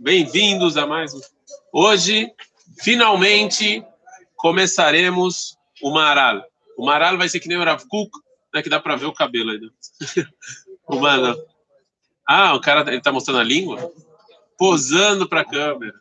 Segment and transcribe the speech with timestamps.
[0.00, 1.20] bem-vindos a mais um.
[1.70, 2.32] Hoje,
[2.82, 3.84] finalmente,
[4.34, 6.42] começaremos o Maral.
[6.76, 8.10] O Maral vai ser que nem o Rav Kuk,
[8.54, 9.60] né, que dá para ver o cabelo aí.
[10.88, 11.36] o Maral.
[12.26, 13.92] Ah, o cara ele tá mostrando a língua?
[14.56, 15.94] Posando para a câmera.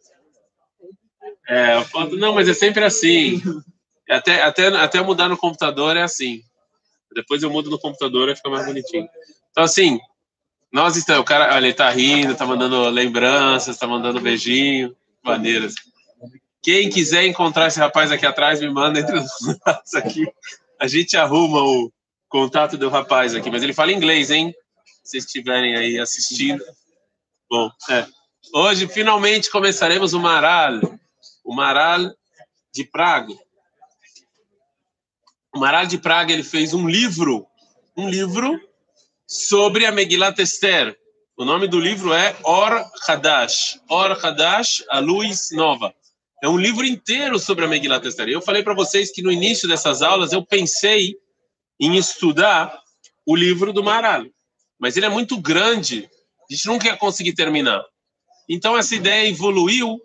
[1.50, 1.76] É,
[2.18, 3.42] não, mas é sempre assim.
[4.10, 6.42] Até, até, até mudar no computador é assim.
[7.14, 9.10] Depois eu mudo no computador e fica mais bonitinho.
[9.52, 10.00] Então, assim,
[10.72, 11.22] nós estamos.
[11.22, 15.74] O cara, olha, ele tá rindo, tá mandando lembranças, tá mandando beijinho, maneiras.
[16.62, 20.28] Quem quiser encontrar esse rapaz aqui atrás, me manda entre os aqui.
[20.80, 21.92] A gente arruma o
[22.28, 24.54] contato do rapaz aqui, mas ele fala inglês, hein?
[25.04, 26.64] Se vocês estiverem aí assistindo.
[27.50, 28.06] Bom, é.
[28.54, 30.80] Hoje, finalmente, começaremos o Maral.
[31.44, 32.14] O Maral
[32.74, 33.34] de Praga.
[35.54, 37.48] O Maral de Praga, ele fez um livro,
[37.98, 38.60] um livro
[39.30, 40.98] sobre a Megillat Esther.
[41.38, 43.80] O nome do livro é Or Hadash.
[43.88, 45.94] Or Hadash, a luz nova.
[46.42, 48.28] É um livro inteiro sobre a Megillat Esther.
[48.28, 51.16] Eu falei para vocês que no início dessas aulas eu pensei
[51.80, 52.82] em estudar
[53.24, 54.26] o livro do Maral,
[54.80, 56.10] mas ele é muito grande,
[56.50, 57.86] a gente nunca ia conseguir terminar.
[58.50, 60.02] Então essa ideia evoluiu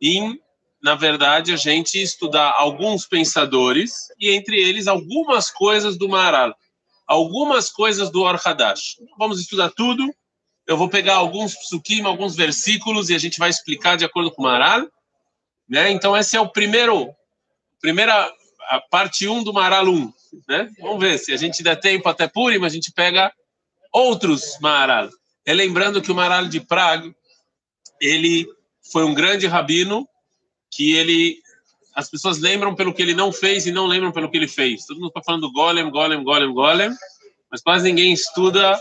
[0.00, 0.38] em,
[0.82, 6.54] na verdade, a gente estudar alguns pensadores e entre eles algumas coisas do Maral
[7.06, 8.96] algumas coisas do Or Hadash.
[9.18, 10.12] Vamos estudar tudo.
[10.66, 14.42] Eu vou pegar alguns psukim, alguns versículos e a gente vai explicar de acordo com
[14.42, 14.88] o Maral.
[15.68, 15.90] Né?
[15.90, 17.14] Então, esse é o primeiro,
[17.80, 18.28] primeira
[18.68, 20.12] a parte 1 um do Maral 1.
[20.48, 20.68] Né?
[20.80, 23.32] Vamos ver, se a gente der tempo até Purim, a gente pega
[23.92, 25.08] outros Maral.
[25.46, 27.14] Lembrando que o Maral de Praga,
[28.00, 28.46] ele
[28.90, 30.06] foi um grande rabino
[30.70, 31.40] que ele
[31.96, 34.84] as pessoas lembram pelo que ele não fez e não lembram pelo que ele fez.
[34.84, 36.90] Todo mundo está falando Golem, Golem, Golem, Golem,
[37.50, 38.78] mas quase ninguém estuda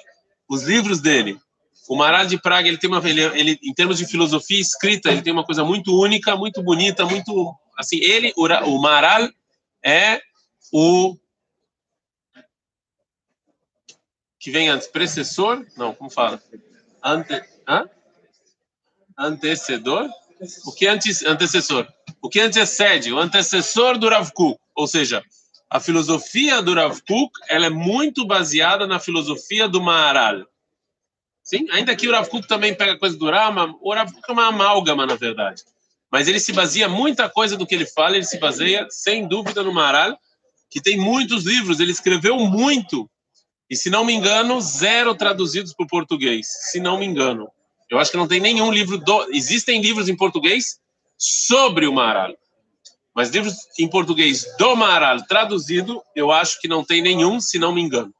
[0.49, 1.39] os livros dele.
[1.87, 5.21] O Maral de Praga, ele tem uma, ele, ele, em termos de filosofia escrita, ele
[5.21, 7.97] tem uma coisa muito única, muito bonita, muito assim.
[8.01, 9.29] Ele, o, o Maral
[9.81, 10.19] é
[10.73, 11.15] o
[14.37, 15.65] que vem antes, precessor?
[15.77, 16.43] Não, como fala?
[17.01, 17.89] Ante, hã?
[19.17, 20.09] Antecedor?
[20.65, 21.87] O que é antes, antecessor?
[22.25, 23.13] O que antecede?
[23.13, 24.59] O antecessor do Rav Kuk.
[24.73, 25.23] Ou seja,
[25.69, 30.43] a filosofia do Rav Kuk ela é muito baseada na filosofia do Maharal.
[31.43, 34.33] Sim, ainda que o Rav Kuk também pega coisa do Rama, o Rav Kuk é
[34.33, 35.61] uma amálgama, na verdade.
[36.11, 39.61] Mas ele se baseia, muita coisa do que ele fala, ele se baseia, sem dúvida,
[39.61, 40.17] no Maharal,
[40.71, 43.07] que tem muitos livros, ele escreveu muito.
[43.69, 47.47] E, se não me engano, zero traduzidos para o português, se não me engano.
[47.87, 48.97] Eu acho que não tem nenhum livro.
[48.97, 49.27] Do...
[49.31, 50.79] Existem livros em português
[51.17, 52.35] sobre o Maharal.
[53.15, 57.73] Mas livros em português do Maharal traduzido, eu acho que não tem nenhum, se não
[57.73, 58.13] me engano.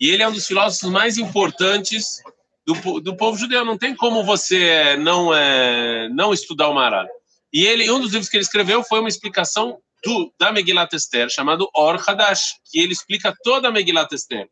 [0.00, 2.22] E ele é um dos filósofos mais importantes
[2.66, 3.64] do, do povo judeu.
[3.64, 7.06] Não tem como você não é, não estudar o Maharal.
[7.52, 11.28] E ele, um dos livros que ele escreveu foi uma explicação do, da Megillat Esther,
[11.28, 14.48] chamado Or Hadash, que ele explica toda a Megillat Esther.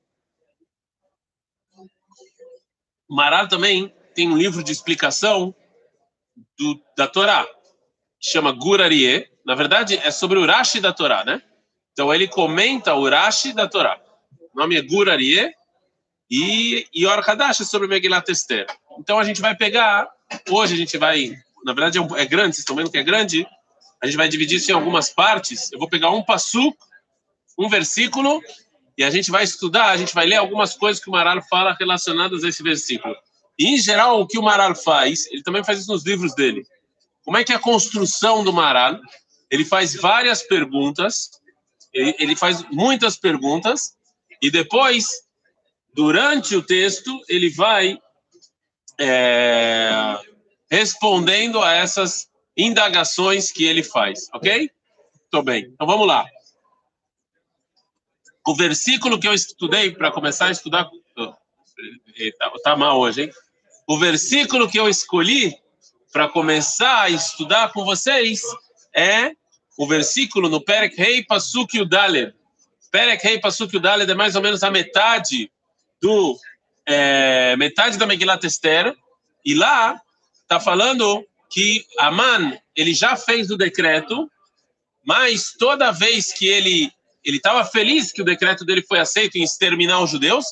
[3.08, 5.54] O Maharal também tem um livro de explicação
[6.58, 7.46] do, da Torá,
[8.30, 9.28] chama Gurarie.
[9.44, 11.40] Na verdade, é sobre o Rashi da Torá, né?
[11.92, 13.98] Então, ele comenta o Rashi da Torá.
[14.54, 15.52] O nome é Gurarie
[16.30, 18.66] e Yor Hadash é sobre Megillat Esther.
[18.98, 20.08] Então, a gente vai pegar,
[20.50, 21.32] hoje a gente vai,
[21.64, 23.46] na verdade é, um, é grande, vocês estão vendo que é grande,
[24.02, 25.70] a gente vai dividir isso em algumas partes.
[25.72, 26.74] Eu vou pegar um passo,
[27.58, 28.42] um versículo,
[28.98, 31.76] e a gente vai estudar, a gente vai ler algumas coisas que o Maral fala
[31.78, 33.14] relacionadas a esse versículo.
[33.58, 36.66] E, em geral, o que o Maral faz, ele também faz isso nos livros dele.
[37.26, 39.00] Como é que é a construção do Maral?
[39.50, 41.28] Ele faz várias perguntas,
[41.92, 43.96] ele, ele faz muitas perguntas,
[44.40, 45.08] e depois,
[45.92, 47.98] durante o texto, ele vai
[49.00, 50.16] é,
[50.70, 54.70] respondendo a essas indagações que ele faz, ok?
[55.32, 56.24] Muito bem, então vamos lá.
[58.46, 60.88] O versículo que eu estudei para começar a estudar.
[62.14, 63.32] Está tá mal hoje, hein?
[63.88, 65.52] O versículo que eu escolhi
[66.12, 68.42] para começar a estudar com vocês
[68.94, 69.32] é
[69.76, 72.34] o versículo no Perek Rei Pasuk Yudaled.
[72.90, 75.50] Perek Rei Pasuk é mais ou menos a metade
[76.00, 76.38] do
[76.86, 78.94] é, metade da Megillat Esther
[79.44, 80.00] e lá
[80.42, 84.30] está falando que Aman ele já fez o decreto,
[85.04, 86.92] mas toda vez que ele
[87.24, 90.44] ele estava feliz que o decreto dele foi aceito em exterminar os judeus,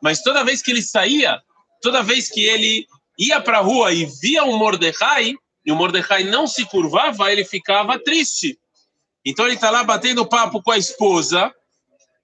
[0.00, 1.42] mas toda vez que ele saía
[1.80, 2.86] toda vez que ele
[3.20, 5.34] ia para a rua e via um Mordecai,
[5.64, 8.58] e o Mordecai não se curvava, ele ficava triste.
[9.24, 11.54] Então ele está lá batendo papo com a esposa,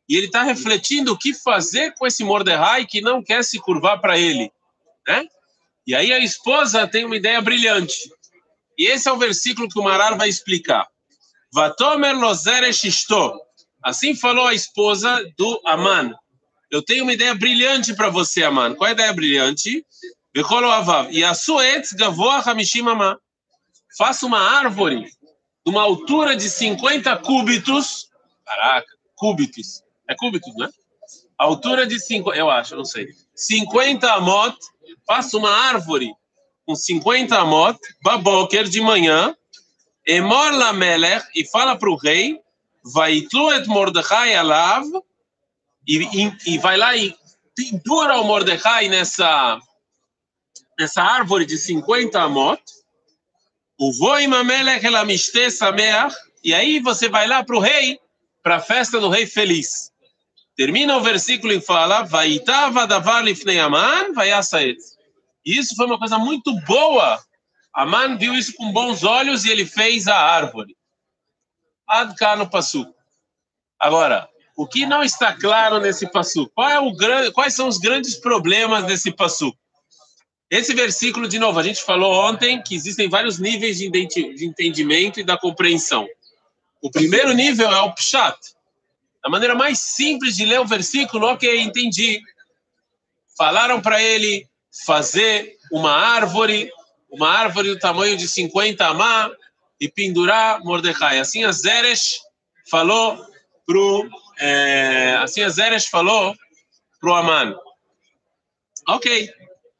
[0.09, 4.01] e ele está refletindo o que fazer com esse Mordecai que não quer se curvar
[4.01, 4.51] para ele.
[5.07, 5.27] Né?
[5.87, 7.97] E aí a esposa tem uma ideia brilhante.
[8.79, 10.87] E esse é o versículo que o Marar vai explicar.
[11.53, 13.07] Vatomer lozeresh
[13.83, 16.13] Assim falou a esposa do Aman.
[16.71, 18.75] Eu tenho uma ideia brilhante para você, Aman.
[18.75, 19.85] Qual é a ideia brilhante?
[21.11, 21.23] E.
[23.97, 28.09] Faça uma árvore de uma altura de 50 cúbitos.
[28.45, 29.83] Caraca, cúbitos.
[30.09, 30.69] É cúbitos, né?
[31.39, 33.09] Altura de 5, eu acho, não sei.
[33.35, 34.57] 50 amot.
[35.07, 36.13] Faça uma árvore
[36.67, 39.35] com 50 amot, baboker de manhã,
[40.07, 42.41] emor la melech, e fala para o rei,
[42.85, 44.85] vai et Mordechai alav,
[45.87, 47.15] e, e, e vai lá e
[47.55, 49.59] pendura o Mordecai nessa,
[50.79, 52.63] nessa árvore de 50 amot,
[53.79, 57.99] o voim amelech elamishte sameach, e aí você vai lá para o rei,
[58.43, 59.91] para a festa do rei feliz.
[60.57, 64.79] Termina o versículo e fala, vaitava davar lifnei aman, vayasaet.
[65.45, 67.21] Isso foi uma coisa muito boa.
[67.75, 70.75] Aman viu isso com bons olhos e ele fez a árvore.
[71.87, 72.87] Adka no Passu.
[73.79, 76.51] Agora, o que não está claro nesse passo?
[76.55, 79.55] Qual é grande, quais são os grandes problemas desse passo?
[80.51, 85.19] Esse versículo, de novo, a gente falou ontem que existem vários níveis de, de entendimento
[85.19, 86.07] e da compreensão.
[86.81, 88.37] O primeiro nível é o pshat.
[89.25, 92.21] A maneira mais simples de ler o versículo, ok, entendi.
[93.37, 94.49] Falaram para ele
[94.87, 96.71] fazer uma árvore,
[97.11, 99.31] uma árvore do tamanho de 50 amá
[99.81, 101.19] e pendurar Mordecai.
[101.19, 102.21] Assim a Zeresh
[102.71, 103.19] falou
[103.67, 104.09] pro
[104.39, 106.37] é, assim a Zeresh falou
[107.01, 107.59] pro Aman.
[108.89, 109.29] Ok.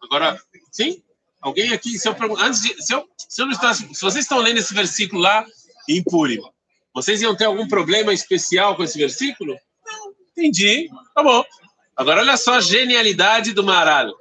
[0.03, 0.41] Agora,
[0.77, 1.03] sim?
[1.41, 5.23] Alguém aqui, se eu antes de, se, eu, se, se vocês estão lendo esse versículo
[5.23, 5.47] lá
[5.89, 6.03] em
[6.95, 9.57] vocês iam ter algum problema especial com esse versículo?
[9.85, 11.45] Não, entendi, tá bom.
[11.95, 14.15] Agora olha só a genialidade do Maral.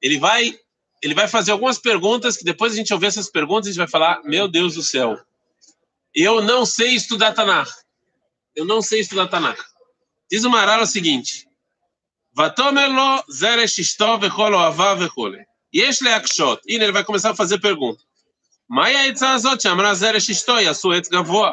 [0.00, 0.54] Ele vai,
[1.02, 3.88] ele vai fazer algumas perguntas que depois a gente ouvir essas perguntas a gente vai
[3.88, 5.18] falar, meu Deus do céu,
[6.14, 7.70] eu não sei estudar Tanakh.
[8.54, 9.60] Eu não sei estudar Tanakh.
[10.30, 11.46] Diz o Maral o seguinte:
[12.34, 15.32] Vatomer lo zeresh ishto vechol oava vechol.
[15.73, 16.61] Yesh leakshot.
[16.67, 18.01] E ele vai começar a fazer pergunta.
[18.69, 21.51] מהי העצה הזאת שאמרה זרש אשתו יעשו עץ גבוה?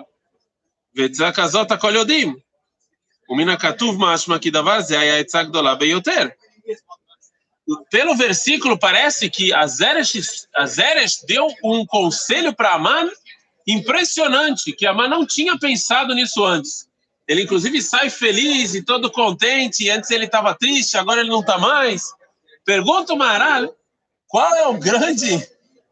[0.95, 2.37] ועצה כזאת הכל יודעים.
[3.29, 6.29] ומן הכתוב משמע כי דבר זה היה עצה גדולה ביותר.
[7.91, 13.11] Pelo versículo, parece que a Zeresh, a Zeresh deu um conselho para Aman
[13.67, 16.87] impressionante, que Aman não tinha pensado nisso antes.
[17.27, 19.89] Ele, inclusive, sai feliz e todo contente.
[19.89, 22.03] Antes ele estava triste, agora ele não está mais.
[22.67, 23.75] Pergunta o Maral
[24.30, 25.36] qual é o grande,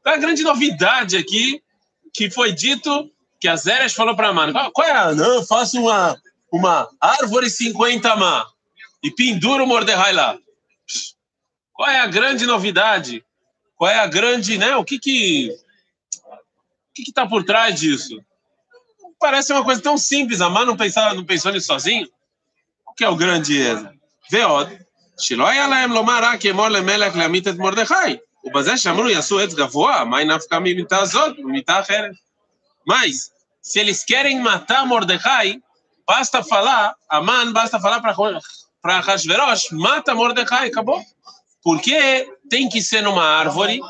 [0.06, 1.62] é a grande novidade aqui
[2.14, 4.54] que foi dito que as Eras falou para Mano?
[4.72, 5.14] Qual é a.
[5.14, 6.16] Não, faça uma,
[6.54, 8.46] uma árvore 50 má
[9.04, 10.38] e penduro o Mordecai lá.
[11.74, 13.26] Qual é a grande novidade?
[13.76, 14.56] Qual é a grande.
[14.56, 15.50] Né, o que que.
[16.22, 18.24] O que está por trás disso?
[19.20, 20.42] Parece uma coisa tão simples.
[20.42, 22.08] A mano, não, pensava, não pensou nisso sozinho?
[22.86, 23.90] O que é o grande erro?
[24.30, 24.48] Veio?
[25.20, 28.22] Shiloh Yalaem Lomará, Kemor Lemelech Lamitet Mordecai.
[28.45, 32.11] ובזה שאמרו יעשו עץ גבוה, מה נפקא ממיתה הזאת ומיתה אחרת?
[32.89, 33.31] Mas,
[33.63, 35.61] se eles querem matar Mordecai,
[36.05, 41.01] basta falar, Aman, basta falar para Hashverosh, mata Mordecai, acabou.
[41.63, 43.81] Por que tem que ser numa árvore?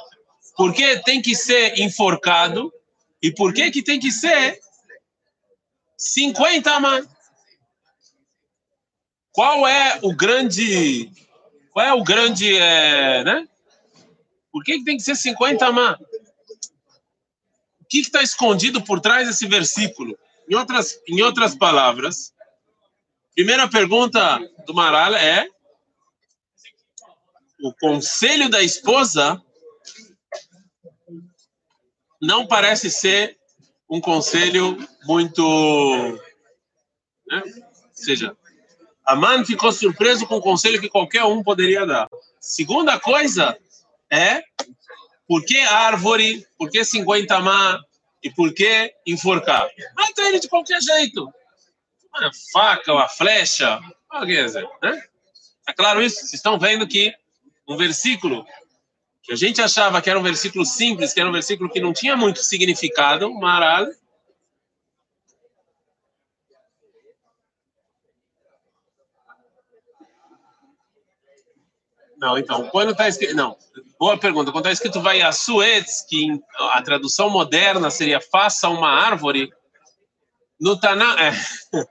[0.59, 2.71] Por que tem que ser enforcado?
[3.23, 4.61] E por que que tem que ser
[6.03, 7.07] 50 amã.
[9.33, 11.11] Qual é o grande.
[11.73, 12.57] Qual é o grande.
[12.57, 13.49] É, né?
[14.58, 15.96] Por que, que tem que ser 50 amã?
[17.80, 20.18] O que está escondido por trás desse versículo?
[20.50, 22.34] Em outras, em outras palavras,
[23.36, 25.48] primeira pergunta do Maral é:
[27.62, 29.40] o conselho da esposa
[32.20, 33.38] não parece ser
[33.88, 36.20] um conselho muito.
[37.28, 37.44] Né?
[37.46, 38.36] Ou seja,
[39.06, 42.10] Aman ficou surpreso com o conselho que qualquer um poderia dar.
[42.40, 43.56] Segunda coisa
[44.12, 44.44] é
[45.28, 47.80] por que árvore, por que 50 má
[48.24, 49.70] e por que enforcar?
[49.96, 51.32] Mata ele de qualquer jeito.
[52.16, 53.80] Uma faca, uma flecha,
[54.26, 55.04] quer dizer, né?
[55.68, 56.22] É claro isso?
[56.22, 57.14] Vocês estão vendo que
[57.68, 58.46] um versículo
[59.22, 61.92] que a gente achava que era um versículo simples, que era um versículo que não
[61.92, 63.86] tinha muito significado, Maral.
[72.20, 73.36] Não, então, quando está escrito.
[73.36, 73.56] Não,
[74.00, 74.52] boa pergunta.
[74.52, 76.28] Quando está escrito vai a Suez, que
[76.72, 79.52] a tradução moderna seria faça uma árvore,
[80.60, 81.32] no Tanakh, é,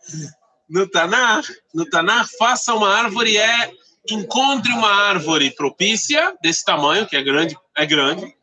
[0.68, 3.70] no Tanakh, no Tanakh, faça uma árvore é
[4.10, 8.34] encontre uma árvore propícia desse tamanho, que é grande, é grande,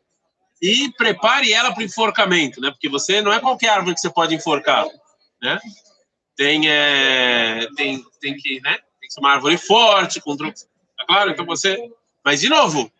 [0.60, 2.70] e prepare ela para o enforcamento, né?
[2.70, 4.86] Porque você não é qualquer árvore que você pode enforcar,
[5.42, 5.58] né?
[6.36, 8.72] Tem, é, tem, tem que, né?
[8.72, 10.66] Tem que ser uma árvore forte, com truques.
[10.96, 11.30] Tá claro?
[11.30, 11.90] Então você.
[12.24, 12.90] Mas de novo,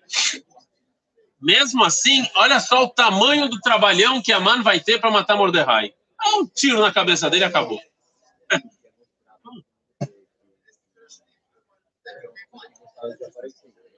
[1.41, 5.37] mesmo assim, olha só o tamanho do trabalhão que a mãe vai ter para matar
[5.37, 5.95] Mordecai.
[6.19, 7.81] Dá um tiro na cabeça dele e acabou.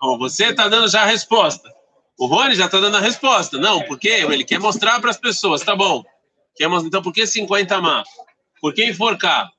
[0.02, 1.72] Oh, você está dando já a resposta.
[2.18, 3.58] O Rony já está dando a resposta.
[3.58, 5.62] Não, porque ele quer mostrar para as pessoas.
[5.62, 6.04] Tá bom.
[6.54, 8.02] Quer mostrar, então, por que 50 má?
[8.60, 9.50] Por que enforcar?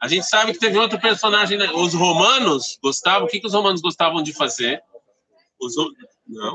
[0.00, 1.58] A gente sabe que teve outro personagem.
[1.58, 1.70] Né?
[1.74, 3.26] Os romanos gostavam.
[3.26, 4.82] O que, que os romanos gostavam de fazer?
[5.60, 5.74] Os,
[6.26, 6.54] não.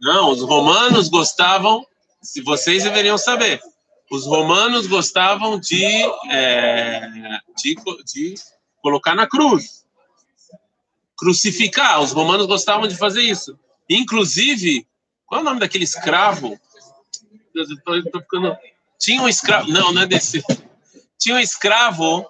[0.00, 1.86] Não, os romanos gostavam.
[2.20, 3.60] Se vocês deveriam saber.
[4.10, 5.84] Os romanos gostavam de,
[6.30, 7.08] é,
[7.56, 8.34] de, de
[8.82, 9.82] colocar na cruz
[11.22, 12.00] crucificar.
[12.00, 13.56] Os romanos gostavam de fazer isso.
[13.88, 14.84] Inclusive,
[15.24, 16.58] qual é o nome daquele escravo?
[17.54, 18.56] Eu tô, tô ficando...
[18.98, 19.70] Tinha um escravo.
[19.70, 20.42] Não, não é desse.
[21.16, 22.28] Tinha um escravo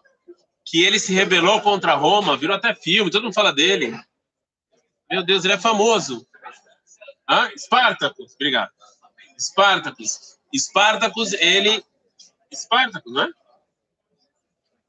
[0.73, 3.95] que ele se rebelou contra Roma, virou até filme, todo mundo fala dele.
[5.11, 6.26] Meu Deus, ele é famoso.
[7.29, 8.71] Ah, Espartacus, obrigado.
[9.38, 10.38] Espartacus.
[10.50, 11.85] Espartacus, ele.
[12.50, 13.29] Espartacus, não é?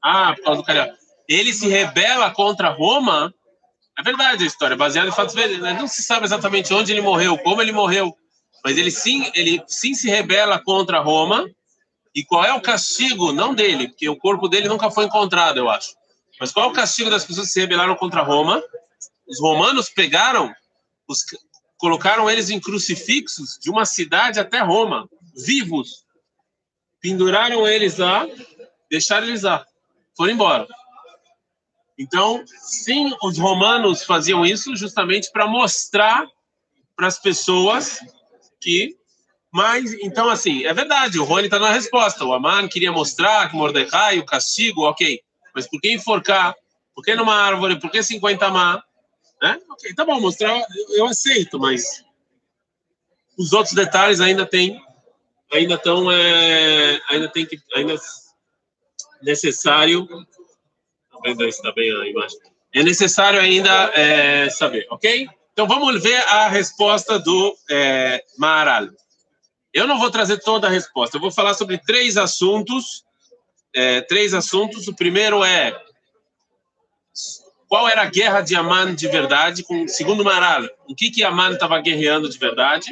[0.02, 0.96] Ah, por causa do carioca.
[1.28, 3.34] Ele se rebela contra Roma
[3.98, 5.68] é verdade a história, baseada em fatos verídicos.
[5.74, 8.16] Não se sabe exatamente onde ele morreu, como ele morreu,
[8.64, 11.46] mas ele sim, ele sim se rebela contra Roma.
[12.14, 13.32] E qual é o castigo?
[13.32, 15.94] Não dele, porque o corpo dele nunca foi encontrado, eu acho.
[16.38, 18.62] Mas qual é o castigo das pessoas que se rebelaram contra Roma?
[19.26, 20.54] Os romanos pegaram,
[21.08, 21.24] os,
[21.78, 26.04] colocaram eles em crucifixos de uma cidade até Roma, vivos.
[27.00, 28.26] Penduraram eles lá,
[28.90, 29.66] deixaram eles lá,
[30.16, 30.66] foram embora.
[31.98, 36.26] Então, sim, os romanos faziam isso justamente para mostrar
[36.96, 38.00] para as pessoas
[38.60, 38.96] que.
[39.54, 42.24] Mas, então, assim, é verdade, o Rony está na resposta.
[42.24, 45.20] O Aman queria mostrar que Mordecai, o castigo, ok.
[45.54, 46.56] Mas por que enforcar?
[46.92, 47.78] Por que numa árvore?
[47.78, 48.82] Por que 50 má?
[49.40, 49.56] Né?
[49.70, 50.60] Ok, tá bom, mostrar,
[50.96, 52.04] eu aceito, mas
[53.38, 54.82] os outros detalhes ainda tem,
[55.52, 57.94] ainda estão, é, ainda tem que, ainda
[59.22, 60.08] necessário
[61.46, 62.38] está bem a imagem.
[62.72, 65.28] É necessário ainda é, saber, ok?
[65.52, 68.88] Então vamos ver a resposta do é, Maharal.
[69.74, 73.04] Eu não vou trazer toda a resposta, eu vou falar sobre três assuntos.
[73.74, 74.86] É, três assuntos.
[74.86, 75.76] O primeiro é
[77.66, 81.54] qual era a guerra de Aman de verdade, com, segundo Maharal, o que, que Aman
[81.54, 82.88] estava guerreando de verdade.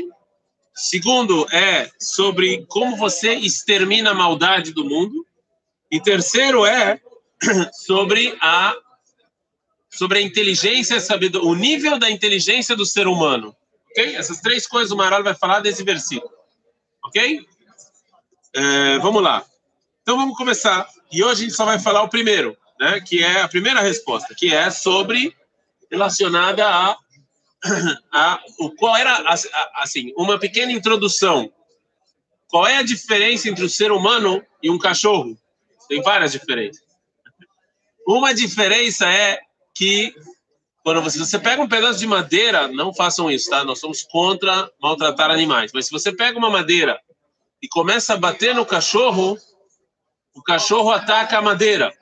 [0.74, 5.24] Segundo é sobre como você extermina a maldade do mundo.
[5.88, 7.00] E terceiro é
[7.86, 8.74] sobre a
[9.88, 10.96] sobre a inteligência,
[11.42, 13.54] o nível da inteligência do ser humano.
[13.90, 14.16] Ok?
[14.16, 16.41] Essas três coisas o Maral vai falar desse versículo.
[17.04, 17.46] Ok?
[18.54, 19.44] É, vamos lá.
[20.02, 20.88] Então vamos começar.
[21.10, 23.00] E hoje a gente só vai falar o primeiro, né?
[23.00, 25.36] Que é a primeira resposta, que é sobre
[25.90, 26.96] relacionada a,
[28.12, 29.22] a o qual era
[29.74, 31.52] assim uma pequena introdução.
[32.48, 35.38] Qual é a diferença entre o ser humano e um cachorro?
[35.88, 36.82] Tem várias diferenças.
[38.06, 39.40] Uma diferença é
[39.74, 40.14] que
[40.82, 43.64] quando você, você pega um pedaço de madeira, não façam isso, tá?
[43.64, 45.70] Nós somos contra maltratar animais.
[45.72, 47.00] Mas se você pega uma madeira
[47.62, 49.38] e começa a bater no cachorro,
[50.34, 51.92] o cachorro ataca a madeira.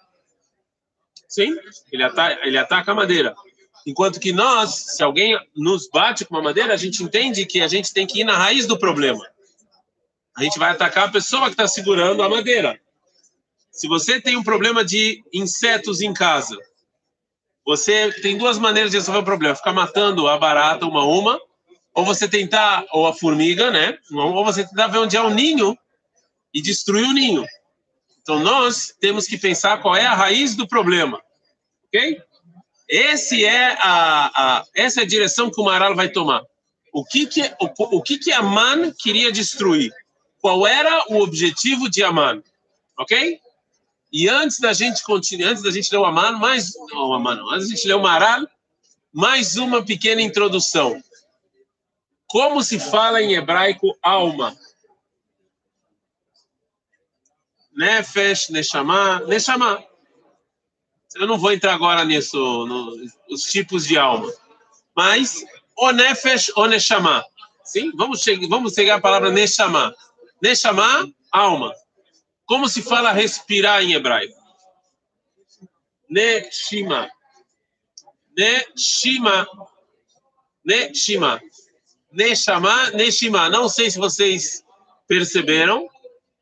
[1.28, 1.54] Sim,
[1.92, 3.34] ele ataca, ele ataca a madeira.
[3.86, 7.68] Enquanto que nós, se alguém nos bate com uma madeira, a gente entende que a
[7.68, 9.26] gente tem que ir na raiz do problema.
[10.36, 12.80] A gente vai atacar a pessoa que está segurando a madeira.
[13.70, 16.56] Se você tem um problema de insetos em casa,
[17.70, 21.40] você tem duas maneiras de resolver o problema: ficar matando a barata uma a uma,
[21.94, 23.96] ou você tentar, ou a formiga, né?
[24.10, 25.78] Ou você tentar ver onde é o ninho
[26.52, 27.46] e destruir o ninho.
[28.22, 31.22] Então nós temos que pensar qual é a raiz do problema,
[31.86, 32.20] ok?
[32.88, 36.42] Esse é a, a essa é a direção que o Maral vai tomar.
[36.92, 39.92] O que que o, o que que Aman queria destruir?
[40.40, 42.42] Qual era o objetivo de Aman?
[42.98, 43.40] Ok?
[44.12, 47.68] E antes da gente continuar, antes da gente ler o Amano, mais o Amano, antes
[47.68, 48.46] da gente ler o Maral,
[49.12, 51.00] mais uma pequena introdução.
[52.26, 54.56] Como se fala em hebraico alma?
[57.72, 59.84] Nefesh, Neshama, Neshama.
[61.14, 62.38] Eu não vou entrar agora nisso,
[63.28, 64.32] os tipos de alma.
[64.94, 65.44] Mas,
[65.76, 67.24] o Nefesh ou Neshama.
[67.64, 67.92] Sim?
[67.94, 69.94] Vamos, vamos chegar à palavra Neshama.
[70.42, 71.72] Neshama, alma.
[72.50, 74.34] Como se fala respirar em hebraico?
[76.08, 77.08] Neshima.
[78.36, 79.46] Neshima.
[80.64, 81.40] Neshima.
[82.10, 83.48] Neshama, Neshima.
[83.48, 84.64] Não sei se vocês
[85.06, 85.88] perceberam,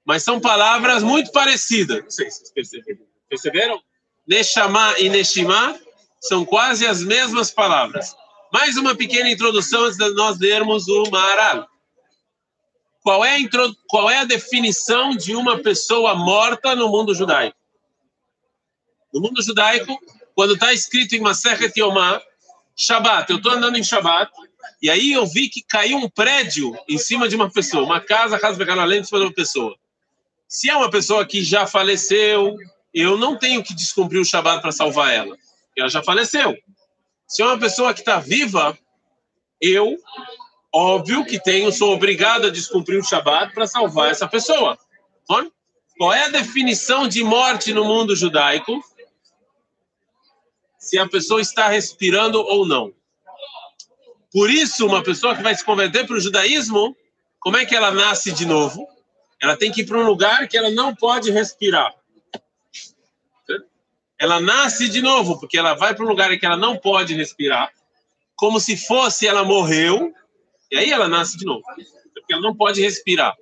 [0.02, 2.02] mas são palavras muito parecidas.
[2.02, 3.06] Não sei se vocês perceberam.
[3.28, 3.82] Perceberam?
[4.26, 5.78] Neshama e Neshima
[6.22, 8.16] são quase as mesmas palavras.
[8.50, 11.68] Mais uma pequena introdução antes de nós lermos o Maharal.
[13.02, 13.38] Qual é, a
[13.86, 17.56] qual é a definição de uma pessoa morta no mundo judaico?
[19.12, 19.98] No mundo judaico,
[20.34, 22.20] quando está escrito em Masechet Yomá,
[22.76, 24.30] Shabat, eu estou andando em Shabat,
[24.80, 28.38] e aí eu vi que caiu um prédio em cima de uma pessoa, uma casa,
[28.80, 29.76] além em cima de uma pessoa.
[30.46, 32.56] Se é uma pessoa que já faleceu,
[32.94, 35.36] eu não tenho que descumprir o Shabat para salvar ela.
[35.76, 36.56] Ela já faleceu.
[37.26, 38.78] Se é uma pessoa que está viva,
[39.60, 39.98] eu,
[40.72, 44.78] óbvio que tenho, sou obrigado a descumprir o Shabat para salvar essa pessoa.
[45.98, 48.82] Qual é a definição de morte no mundo judaico?
[50.78, 52.92] Se a pessoa está respirando ou não.
[54.32, 56.96] Por isso, uma pessoa que vai se converter para o judaísmo,
[57.40, 58.86] como é que ela nasce de novo?
[59.40, 61.94] Ela tem que ir para um lugar que ela não pode respirar.
[64.20, 67.72] Ela nasce de novo, porque ela vai para um lugar que ela não pode respirar,
[68.34, 70.12] como se fosse ela morreu,
[70.70, 71.62] e aí ela nasce de novo,
[72.14, 73.34] porque ela não pode respirar.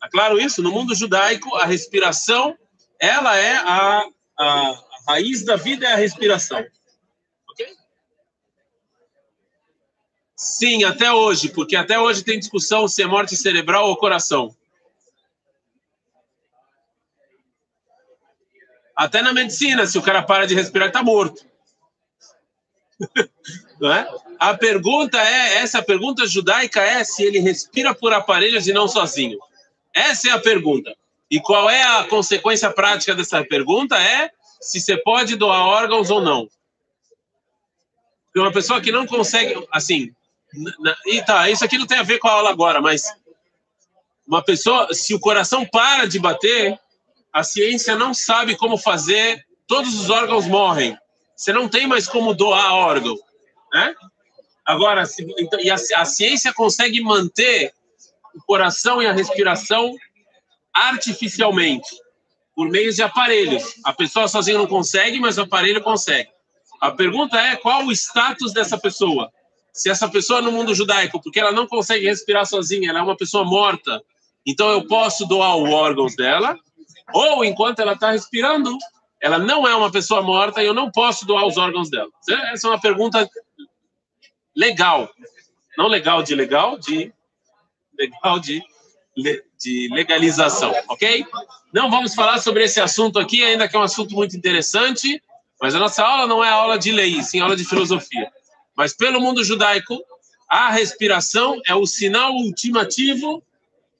[0.00, 0.62] Tá claro isso?
[0.62, 2.56] No mundo judaico, a respiração,
[3.00, 4.76] ela é a, a, a
[5.08, 6.64] raiz da vida é a respiração.
[10.36, 14.54] Sim, até hoje, porque até hoje tem discussão se é morte cerebral ou coração.
[18.94, 21.44] Até na medicina, se o cara para de respirar, está morto.
[23.80, 24.08] Não é?
[24.38, 29.38] A pergunta é, essa pergunta judaica é se ele respira por aparelhos e não sozinho.
[29.94, 30.94] Essa é a pergunta.
[31.30, 33.96] E qual é a consequência prática dessa pergunta?
[33.96, 34.30] É
[34.60, 36.48] se você pode doar órgãos ou não.
[38.26, 40.12] Porque uma pessoa que não consegue, assim,
[41.06, 43.04] e tá, isso aqui não tem a ver com a aula agora, mas
[44.26, 46.78] uma pessoa, se o coração para de bater,
[47.32, 50.96] a ciência não sabe como fazer, todos os órgãos morrem.
[51.34, 53.16] Você não tem mais como doar órgão,
[53.72, 53.94] né?
[54.64, 57.72] Agora, se, então, e a, a ciência consegue manter
[58.34, 59.94] o coração e a respiração
[60.74, 61.88] artificialmente,
[62.54, 63.74] por meio de aparelhos.
[63.84, 66.28] A pessoa sozinha não consegue, mas o aparelho consegue.
[66.80, 69.32] A pergunta é qual o status dessa pessoa?
[69.76, 73.16] se essa pessoa no mundo judaico, porque ela não consegue respirar sozinha, ela é uma
[73.16, 74.02] pessoa morta,
[74.44, 76.58] então eu posso doar os órgãos dela,
[77.12, 78.76] ou enquanto ela está respirando,
[79.20, 82.08] ela não é uma pessoa morta e eu não posso doar os órgãos dela.
[82.52, 83.28] Essa é uma pergunta
[84.56, 85.10] legal.
[85.76, 87.12] Não legal de legal, de
[87.98, 88.62] legal de,
[89.58, 91.26] de legalização, ok?
[91.72, 95.22] Não vamos falar sobre esse assunto aqui, ainda que é um assunto muito interessante,
[95.60, 98.30] mas a nossa aula não é aula de lei, sim aula de filosofia.
[98.74, 99.98] Mas pelo mundo judaico,
[100.48, 103.42] a respiração é o sinal ultimativo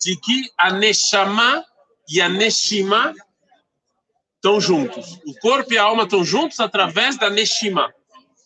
[0.01, 1.65] de que a Neshama
[2.09, 3.15] e a Neshima
[4.37, 5.19] estão juntos.
[5.27, 7.93] O corpo e a alma estão juntos através da Neshima,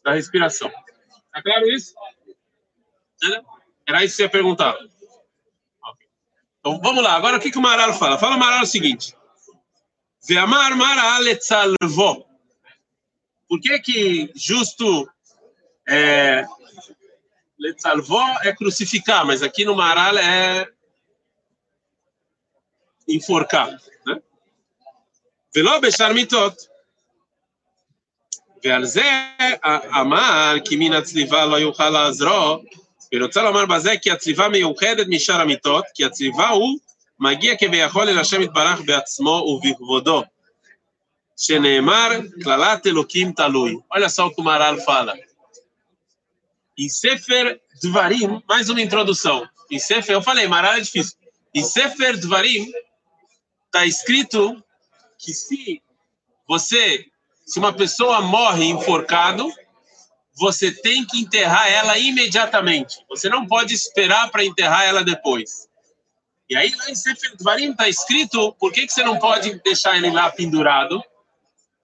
[0.05, 0.71] da respiração.
[1.31, 1.95] Está claro isso?
[3.87, 4.77] Era isso que você ia perguntar.
[6.59, 7.15] Então, vamos lá.
[7.15, 8.19] Agora, o que, que o Maral fala?
[8.19, 9.17] Fala o Maral o seguinte.
[10.27, 12.27] Veamar Maral et salvo.
[13.49, 15.11] Por que que justo
[15.89, 16.47] é,
[17.59, 17.77] let
[18.43, 20.69] é crucificar, mas aqui no Maral é
[23.09, 23.71] enforcar,
[24.07, 24.23] né?
[25.53, 26.70] Velo bechar mitot.
[28.64, 29.12] ועל זה
[30.00, 32.64] אמר כי מן הצליבה לא יוכל לעזרו,
[33.14, 36.80] ורוצה לומר בזה כי הצליבה מיוחדת משאר המיתות, כי הצליבה הוא
[37.20, 40.24] מגיע כביכול אל השם יתברך בעצמו ובכבודו,
[41.38, 42.10] שנאמר,
[42.44, 43.76] קללת אלוקים תלוי.
[43.94, 45.14] Olha só o que o Maral fala.
[46.78, 49.48] Em Sefer Dvarim, mais uma introdução.
[49.72, 51.18] Em Sefer, eu falei, Maral é difícil.
[51.54, 52.72] Em Sefer Dvarim,
[53.66, 54.64] está escrito
[55.18, 55.82] que se
[56.48, 57.06] você,
[57.51, 59.53] se uma pessoa morre enforcado,
[60.37, 63.05] você tem que enterrar ela imediatamente.
[63.09, 65.69] Você não pode esperar para enterrar ela depois.
[66.49, 69.97] E aí, lá em Sefer Dvarim está escrito por que, que você não pode deixar
[69.97, 71.03] ele lá pendurado.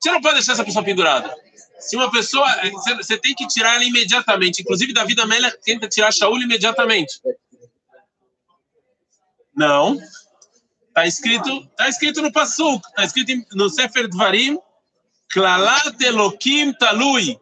[0.00, 1.34] Você não pode deixar essa pessoa pendurada.
[1.80, 2.46] Se uma pessoa.
[2.96, 4.62] Você tem que tirar ela imediatamente.
[4.62, 7.20] Inclusive, Davi Amélia tenta tirar Shaul imediatamente.
[9.52, 9.98] Não.
[10.88, 14.58] Está escrito, tá escrito no Passuk, está escrito no Sefer Dvarim,
[16.00, 17.38] Elohim Talui.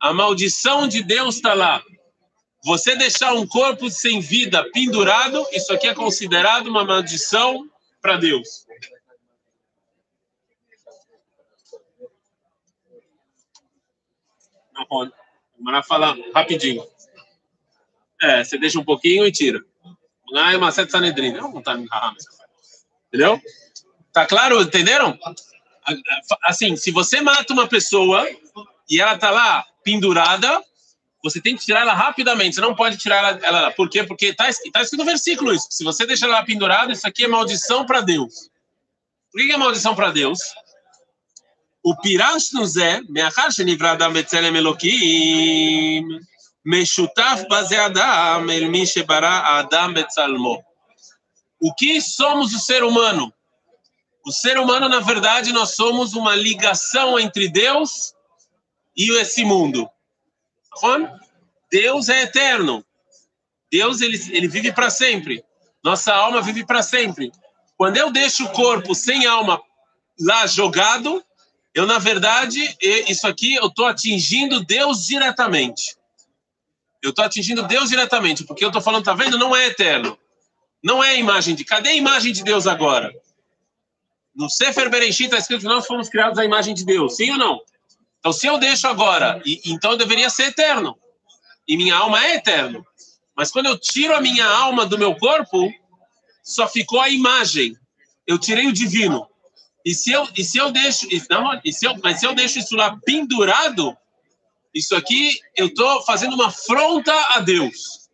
[0.00, 1.82] A maldição de Deus está lá.
[2.64, 7.68] Você deixar um corpo sem vida pendurado, isso aqui é considerado uma maldição
[8.00, 8.66] para Deus.
[14.72, 15.12] Não pode.
[15.58, 16.84] Mará falar rapidinho.
[18.20, 19.60] É, você deixa um pouquinho e tira.
[20.34, 21.40] Ah, é uma seta sanedrina.
[21.40, 22.14] Não me tá, tá
[23.08, 23.40] Entendeu?
[24.12, 24.62] Tá claro?
[24.62, 25.18] Entenderam?
[26.44, 28.28] Assim, se você mata uma pessoa
[28.88, 30.62] e ela tá lá pendurada,
[31.22, 32.56] você tem que tirar ela rapidamente.
[32.56, 34.04] Você não pode tirar ela, ela por quê?
[34.04, 35.68] Porque está tá escrito no versículo isso.
[35.70, 38.50] Se você deixar ela pendurada, isso aqui é maldição para Deus.
[39.30, 40.38] Por que é maldição para Deus?
[41.82, 46.06] O pirashnu zé, meachar shenivra adam betzelem elokim,
[46.64, 50.62] meshutaf baze adam el mi shebara adam betzalmo.
[51.60, 53.32] O que somos o ser humano?
[54.24, 58.14] O ser humano, na verdade, nós somos uma ligação entre Deus
[58.96, 59.88] e esse mundo.
[61.70, 62.84] Deus é eterno.
[63.70, 65.44] Deus ele, ele vive para sempre.
[65.82, 67.32] Nossa alma vive para sempre.
[67.76, 69.60] Quando eu deixo o corpo sem alma
[70.20, 71.24] lá jogado,
[71.74, 75.96] eu na verdade isso aqui eu estou atingindo Deus diretamente.
[77.02, 79.36] Eu estou atingindo Deus diretamente, porque eu estou falando, tá vendo?
[79.36, 80.16] Não é eterno.
[80.82, 81.64] Não é a imagem de.
[81.64, 83.12] Cadê a imagem de Deus agora?
[84.34, 87.38] No Sefer Bereshit está escrito que nós fomos criados à imagem de Deus, sim ou
[87.38, 87.60] não?
[88.18, 90.96] Então, se eu deixo agora, e, então eu deveria ser eterno.
[91.66, 92.84] E minha alma é eterna.
[93.36, 95.72] Mas quando eu tiro a minha alma do meu corpo,
[96.42, 97.76] só ficou a imagem.
[98.26, 99.28] Eu tirei o divino.
[99.84, 102.58] E se eu, e se eu deixo, não, e se eu, mas se eu deixo
[102.58, 103.96] isso lá pendurado,
[104.72, 108.08] isso aqui eu estou fazendo uma afronta a Deus.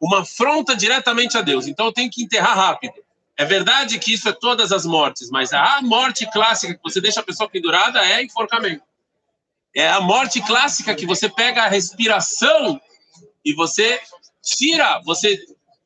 [0.00, 1.66] Uma afronta diretamente a Deus.
[1.66, 2.94] Então eu tenho que enterrar rápido.
[3.38, 7.20] É verdade que isso é todas as mortes, mas a morte clássica que você deixa
[7.20, 8.82] a pessoa pendurada é enforcamento.
[9.72, 12.80] É a morte clássica que você pega a respiração
[13.44, 14.00] e você
[14.42, 15.38] tira, você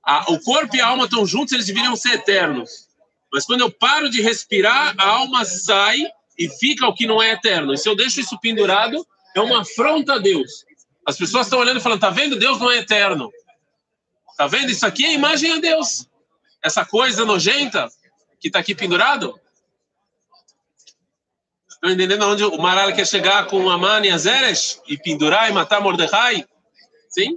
[0.02, 2.88] a, o corpo e a alma estão juntos, eles deveriam ser eternos.
[3.30, 6.06] Mas quando eu paro de respirar, a alma sai
[6.38, 7.74] e fica o que não é eterno.
[7.74, 10.64] E se eu deixo isso pendurado, é uma afronta a Deus.
[11.06, 12.38] As pessoas estão olhando e falando: tá vendo?
[12.38, 13.30] Deus não é eterno.
[14.38, 14.70] Tá vendo?
[14.70, 16.08] Isso aqui é imagem a Deus
[16.62, 17.90] essa coisa nojenta
[18.40, 19.38] que está aqui pendurado?
[21.68, 25.80] Estão entendendo onde o Maral quer chegar com Aman e Azeres e pendurar e matar
[25.80, 26.46] Mordecai?
[27.08, 27.36] Sim?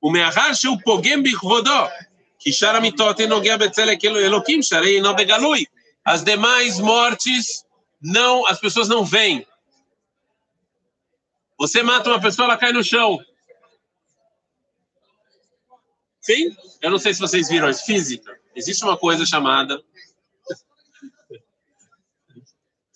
[0.00, 1.90] O Meahar o Pogem Bichvodó,
[2.38, 5.68] que Sharamitot enoguea Betzele Eloquim, Sharei Nobegalui.
[6.02, 7.66] As demais mortes,
[8.00, 9.46] não, as pessoas não veem.
[11.58, 13.18] Você mata uma pessoa, ela cai no chão.
[16.30, 16.56] Sim?
[16.80, 18.38] Eu não sei se vocês viram, é física.
[18.54, 19.82] Existe uma coisa chamada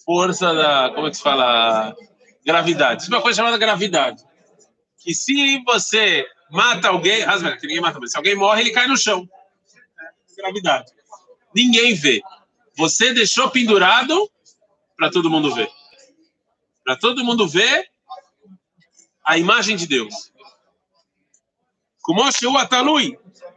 [0.04, 1.96] força da, como é que se fala,
[2.44, 3.06] gravidade.
[3.06, 4.22] É uma coisa chamada gravidade.
[4.98, 7.24] Que se você mata alguém,
[7.58, 9.28] que ninguém mata, mas se alguém morre, ele cai no chão.
[10.36, 10.92] Gravidade.
[11.54, 12.20] Ninguém vê.
[12.76, 14.30] Você deixou pendurado
[14.96, 15.70] para todo mundo ver.
[16.84, 17.88] Para todo mundo ver
[19.24, 20.32] a imagem de Deus.
[22.03, 23.11] כמו שהוא התלוי,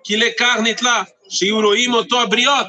[0.04, 2.66] כי לכך נתלה, שיהיו רואים אותו הבריות,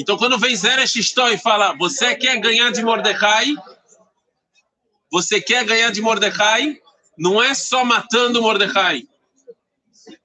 [0.00, 3.52] então, quando vem Zeresh e fala, você quer ganhar de Mordecai?
[5.10, 6.80] Você quer ganhar de Mordecai?
[7.18, 9.02] Não é só matando Mordecai.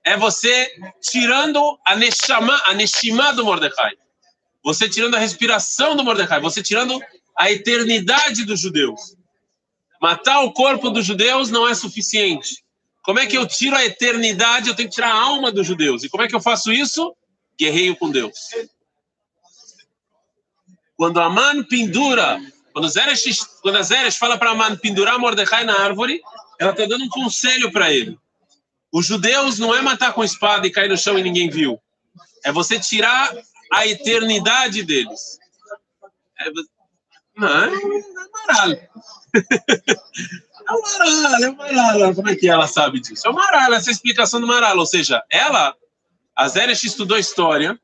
[0.03, 0.69] É você
[1.01, 3.93] tirando a neshama, a neshima do Mordecai.
[4.63, 6.39] Você tirando a respiração do Mordecai.
[6.39, 7.01] Você tirando
[7.36, 9.15] a eternidade dos judeus.
[9.99, 12.63] Matar o corpo dos judeus não é suficiente.
[13.08, 14.68] Como é que eu tiro a eternidade?
[14.68, 16.04] Eu tenho que tirar a alma dos judeus.
[16.04, 17.16] E como é que eu faço isso?
[17.58, 18.50] Guerreio com Deus.
[20.94, 22.38] Quando Aman pendura,
[22.70, 26.20] quando, Zeresh, quando Zeresh fala para Aman pendurar Mordecai na árvore,
[26.58, 28.18] ela está dando um conselho para ele.
[28.92, 31.80] Os judeus não é matar com espada e cair no chão e ninguém viu.
[32.44, 33.34] É você tirar
[33.72, 35.38] a eternidade deles.
[36.38, 36.50] É,
[37.34, 37.70] não, é
[38.46, 38.88] maralho.
[40.68, 42.14] É o maralho, é o maralho.
[42.14, 43.26] Como é que ela sabe disso?
[43.26, 44.81] É o maralho, essa é explicação do maralho.
[44.81, 45.74] Ou seja, ela,
[46.37, 47.81] a Zeresh estudou história.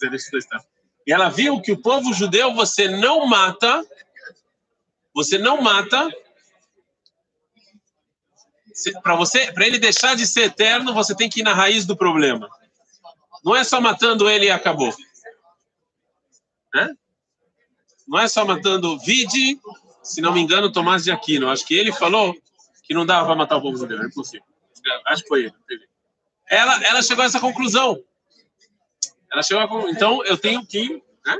[0.00, 0.64] Estudou história.
[1.06, 3.84] E ela viu que o povo judeu você não mata,
[5.12, 6.08] você não mata.
[9.02, 11.96] Para você, para ele deixar de ser eterno, você tem que ir na raiz do
[11.96, 12.48] problema.
[13.44, 14.94] Não é só matando ele e acabou.
[18.06, 19.58] Não é só matando Vide,
[20.03, 21.49] se não me engano, Tomás de Aquino.
[21.49, 22.35] Acho que ele falou
[22.83, 24.45] que não dava para matar o povo judeu, é impossível.
[25.07, 25.53] Acho que foi ele.
[26.49, 28.01] Ela, ela chegou a essa conclusão.
[29.31, 29.91] Ela chegou a...
[29.91, 31.01] Então, eu tenho que...
[31.25, 31.37] Né?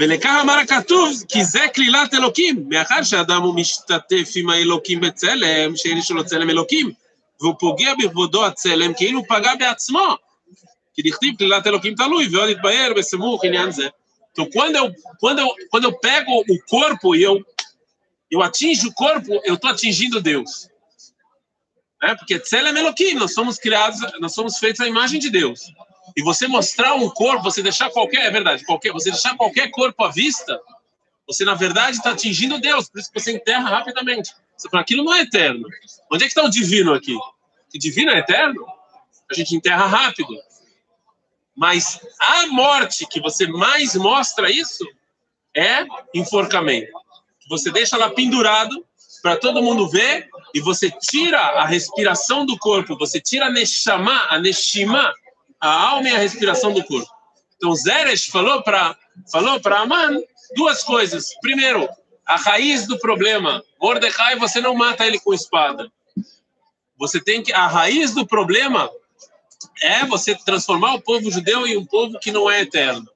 [0.00, 6.02] ולכך אמר הכתוב, כי זה כלילת אלוקים, מאחר שאדם הוא משתתף עם האלוקים בצלם, שאין
[6.02, 6.90] שלו צלם אלוקים,
[7.40, 10.16] והוא פוגע בכבודו הצלם, כאילו הוא פגע בעצמו.
[10.94, 13.88] כי דכתיב כלילת אלוקים תלוי, ועוד יתבהר בסמוך עניין זה.
[14.37, 17.43] Então, quando eu, quando eu, quando eu pego o corpo e eu,
[18.29, 20.69] eu atinjo o corpo, eu estou atingindo Deus.
[21.99, 22.13] Né?
[22.13, 25.73] Porque Tzelem Elohim, nós somos criados, nós somos feitos à imagem de Deus.
[26.15, 30.03] E você mostrar um corpo, você deixar qualquer, é verdade, qualquer, você deixar qualquer corpo
[30.03, 30.61] à vista,
[31.25, 34.31] você na verdade está atingindo Deus, por isso que você enterra rapidamente.
[34.55, 35.67] Você fala, aquilo não é eterno.
[36.11, 37.17] Onde é que está o divino aqui?
[37.71, 38.67] Que divino é eterno?
[39.31, 40.29] A gente enterra rápido.
[41.57, 44.87] Mas a morte que você mais mostra isso
[45.55, 46.91] é enforcamento.
[47.49, 48.85] Você deixa ela pendurado
[49.23, 54.27] para todo mundo ver e você tira a respiração do corpo, você tira a neshama,
[54.29, 55.11] a neshima,
[55.59, 57.09] a alma e a respiração do corpo.
[57.55, 58.95] Então Zeresh falou para
[59.31, 60.21] falou para Aman
[60.55, 61.25] duas coisas.
[61.41, 61.89] Primeiro,
[62.23, 63.63] a raiz do problema.
[63.81, 65.91] Mordecai, você não mata ele com espada.
[66.99, 68.91] Você tem que a raiz do problema
[69.81, 73.07] é você transformar o povo judeu em um povo que não é eterno.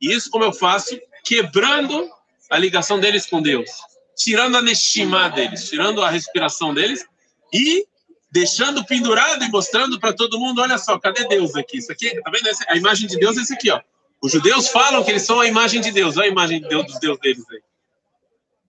[0.00, 0.98] E isso como eu faço?
[1.24, 2.08] Quebrando
[2.50, 3.70] a ligação deles com Deus,
[4.16, 7.04] tirando a neshima deles, tirando a respiração deles
[7.52, 7.86] e
[8.30, 11.78] deixando pendurado e mostrando para todo mundo, olha só, cadê Deus aqui?
[11.78, 12.48] Isso aqui, tá vendo?
[12.68, 13.80] A imagem de Deus é esse aqui, ó.
[14.22, 16.86] Os judeus falam que eles são a imagem de Deus, olha a imagem de Deus
[16.86, 17.60] dos Deus deles aí.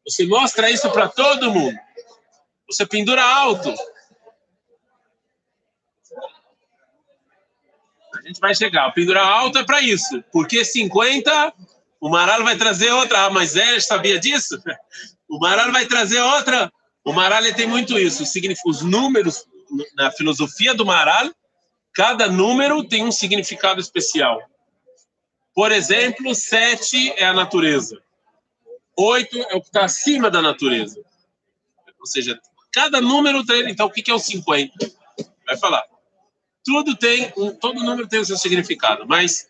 [0.06, 1.78] Você mostra isso para todo mundo.
[2.68, 3.74] Você pendura alto.
[8.30, 8.88] Gente vai chegar.
[8.88, 10.24] O pendurar alto é para isso.
[10.32, 11.54] Porque 50,
[12.00, 13.26] o Maral vai trazer outra.
[13.26, 14.62] Ah, mas Eres sabia disso?
[15.32, 16.74] O Maral vai trazer outra.
[17.04, 18.24] O Maral tem muito isso.
[18.66, 19.46] Os números,
[19.96, 21.30] na filosofia do Maral,
[21.94, 24.42] cada número tem um significado especial.
[25.54, 28.02] Por exemplo, sete é a natureza.
[28.98, 31.00] Oito é o que está acima da natureza.
[32.00, 32.40] Ou seja,
[32.72, 33.70] cada número tem.
[33.70, 34.74] Então, o que é o 50?
[35.46, 35.84] Vai falar.
[36.64, 39.06] Tudo tem, todo número tem o seu significado.
[39.08, 39.48] Mas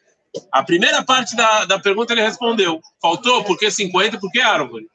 [0.52, 2.82] a primeira parte da, da pergunta ele respondeu.
[3.02, 4.20] Faltou por que 50?
[4.20, 4.88] Por que árvore?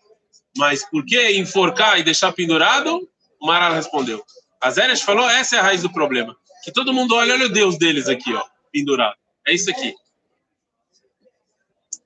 [0.57, 3.09] Mas por que enforcar e deixar pendurado?
[3.41, 4.25] O Maral respondeu.
[4.61, 6.35] A Zéreas falou, essa é a raiz do problema.
[6.65, 9.17] Que todo mundo olha, olha o Deus deles aqui, ó, pendurado.
[9.47, 9.95] É isso aqui.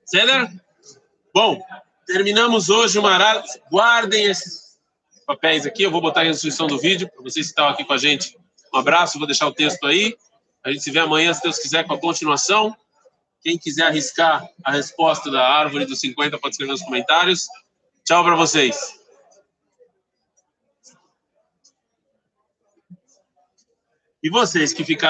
[0.05, 0.51] Ceder?
[1.33, 1.61] Bom,
[2.05, 3.43] terminamos hoje o Maral.
[3.71, 4.77] Guardem esses
[5.25, 7.93] papéis aqui, eu vou botar na descrição do vídeo, para vocês que estão aqui com
[7.93, 8.35] a gente.
[8.73, 10.15] Um abraço, vou deixar o texto aí.
[10.63, 12.75] A gente se vê amanhã, se Deus quiser, com a continuação.
[13.41, 17.47] Quem quiser arriscar a resposta da árvore dos 50, pode escrever nos comentários.
[18.03, 18.99] Tchau para vocês.
[24.21, 25.07] E vocês que ficaram